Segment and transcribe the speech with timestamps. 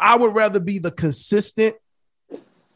[0.00, 1.76] I would rather be the consistent,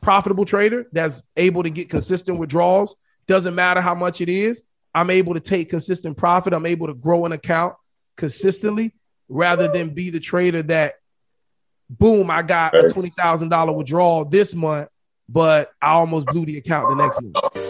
[0.01, 2.95] profitable trader that's able to get consistent withdrawals.
[3.27, 4.63] Doesn't matter how much it is.
[4.95, 6.53] I'm able to take consistent profit.
[6.53, 7.75] I'm able to grow an account
[8.17, 8.95] consistently
[9.29, 10.95] rather than be the trader that,
[11.89, 14.89] boom, I got a $20,000 withdrawal this month,
[15.29, 17.70] but I almost blew the account the next month.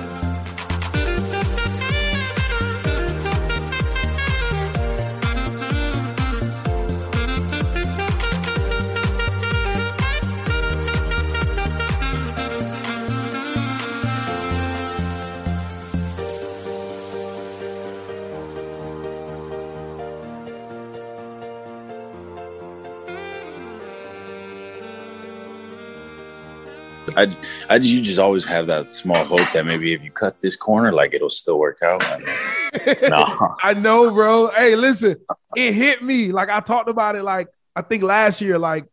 [27.15, 27.35] I,
[27.69, 30.91] I, you just always have that small hope that maybe if you cut this corner,
[30.91, 32.03] like it'll still work out.
[33.01, 33.25] no,
[33.63, 34.49] I know, bro.
[34.49, 35.17] Hey, listen,
[35.55, 36.31] it hit me.
[36.31, 38.85] Like I talked about it, like I think last year, like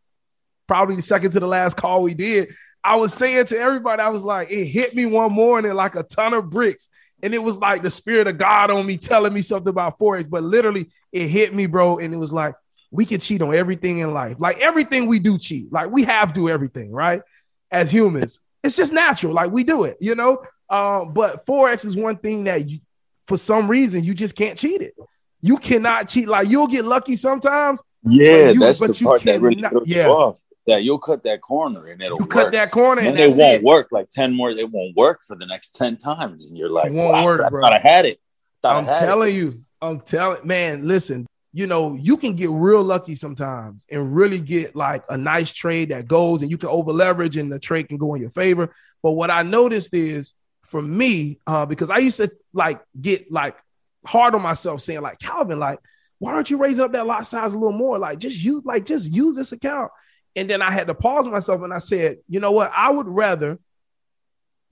[0.67, 2.55] probably the second to the last call we did.
[2.85, 6.03] I was saying to everybody, I was like, it hit me one morning like a
[6.03, 6.89] ton of bricks.
[7.23, 10.31] And it was like the spirit of God on me telling me something about Forex,
[10.31, 11.99] but literally it hit me, bro.
[11.99, 12.55] And it was like,
[12.91, 14.37] we can cheat on everything in life.
[14.39, 15.73] Like everything we do cheat.
[15.73, 17.23] Like we have to everything, right?
[17.71, 18.41] As humans.
[18.63, 20.43] It's just natural, like we do it, you know.
[20.69, 22.81] Um, but forex is one thing that you,
[23.27, 24.95] for some reason, you just can't cheat it.
[25.41, 26.29] You cannot cheat.
[26.29, 27.81] Like you'll get lucky sometimes.
[28.05, 30.09] Yeah, you, that's the part that really yeah.
[30.09, 30.39] Off.
[30.67, 33.55] That you'll cut that corner and it'll you cut that corner and, and it won't
[33.55, 33.63] it.
[33.63, 34.51] work like ten more.
[34.51, 37.41] It won't work for the next ten times, and you're like, it won't wow, work,
[37.41, 37.63] I bro.
[37.63, 38.21] Thought I had it.
[38.65, 39.39] I'm had telling it.
[39.39, 40.87] you, I'm telling man.
[40.87, 45.51] Listen, you know, you can get real lucky sometimes and really get like a nice
[45.51, 48.31] trade that goes and you can over leverage and the trade can go in your
[48.31, 48.73] favor.
[49.03, 50.35] But what I noticed is
[50.67, 53.57] for me, uh, because I used to like get like
[54.05, 55.79] hard on myself saying, like, Calvin, like,
[56.19, 57.99] why aren't you raising up that lot size a little more?
[57.99, 59.91] Like, just use, like, just use this account.
[60.37, 62.73] And then I had to pause myself and I said, you know what?
[62.75, 63.59] I would rather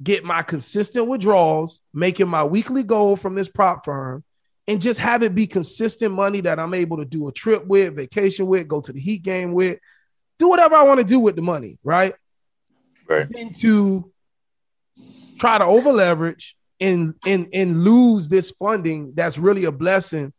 [0.03, 4.25] get my consistent withdrawals, making my weekly goal from this prop firm
[4.69, 7.97] and just have it be consistent money that I'm able to do a trip with,
[7.97, 9.79] vacation with, go to the Heat game with,
[10.39, 12.15] do whatever I want to do with the money, right?
[13.09, 13.29] Right.
[13.57, 14.11] To
[15.39, 20.33] try to over leverage and and and lose this funding that's really a blessing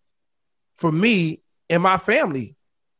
[0.77, 2.55] for me and my family.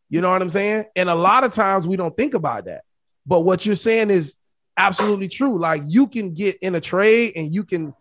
[0.10, 0.86] You know what I'm saying?
[0.96, 2.84] And a lot of times we don't think about that.
[3.26, 4.36] But what you're saying is
[4.78, 5.60] absolutely true.
[5.60, 7.94] Like you can get in a trade and you can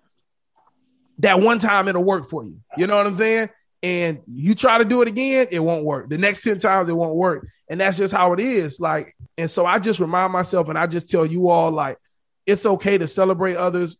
[1.18, 2.60] that one time it'll work for you.
[2.76, 3.50] You know what I'm saying?
[3.82, 6.08] And you try to do it again, it won't work.
[6.08, 7.46] The next 10 times it won't work.
[7.68, 8.80] And that's just how it is.
[8.80, 11.98] Like, and so I just remind myself and I just tell you all, like,
[12.46, 13.96] it's okay to celebrate others,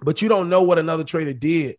[0.00, 1.76] but you don't know what another trader did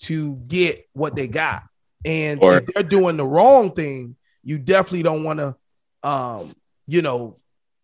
[0.00, 1.62] to get what they got.
[2.04, 5.56] And or, if they're doing the wrong thing, you definitely don't want to
[6.02, 6.52] um,
[6.86, 7.36] you know,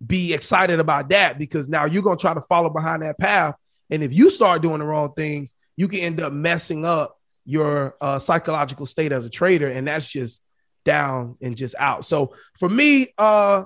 [0.05, 3.55] be excited about that because now you're gonna try to follow behind that path.
[3.91, 7.95] And if you start doing the wrong things, you can end up messing up your
[8.01, 10.41] uh, psychological state as a trader, and that's just
[10.85, 12.05] down and just out.
[12.05, 13.65] So for me, uh,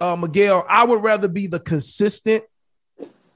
[0.00, 2.44] uh, Miguel, I would rather be the consistent,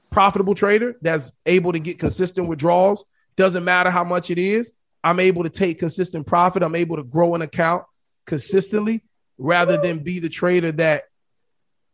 [0.09, 3.05] profitable trader that's able to get consistent withdrawals.
[3.35, 4.71] Doesn't matter how much it is.
[5.03, 6.63] I'm able to take consistent profit.
[6.63, 7.83] I'm able to grow an account
[8.25, 9.03] consistently
[9.37, 11.03] rather than be the trader that,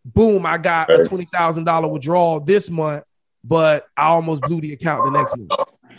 [0.05, 3.03] boom, I got a twenty thousand dollar withdrawal this month,
[3.43, 5.53] but I almost blew the account the next month.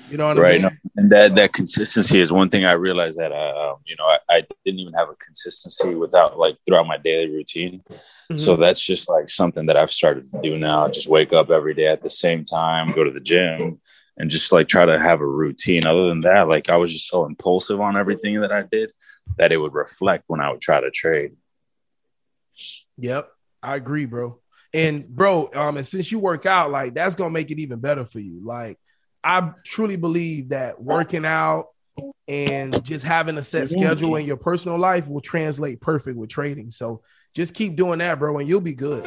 [0.08, 0.64] You know what right.
[0.64, 0.80] I mean?
[0.96, 4.18] And that that consistency is one thing I realized that I, um, you know, I,
[4.28, 7.82] I, didn't even have a consistency without like throughout my daily routine.
[7.88, 8.38] Mm-hmm.
[8.38, 10.88] So that's just like something that I've started to do now.
[10.88, 13.80] Just wake up every day at the same time, go to the gym,
[14.16, 15.86] and just like try to have a routine.
[15.86, 18.90] Other than that, like I was just so impulsive on everything that I did
[19.38, 21.32] that it would reflect when I would try to trade.
[22.98, 23.30] Yep,
[23.62, 24.40] I agree, bro.
[24.72, 28.04] And bro, um, and since you work out, like that's gonna make it even better
[28.04, 28.40] for you.
[28.44, 28.78] Like,
[29.22, 31.66] I truly believe that working out
[32.26, 36.70] and just having a set schedule in your personal life will translate perfect with trading.
[36.70, 37.02] So
[37.34, 39.04] just keep doing that, bro, and you'll be good.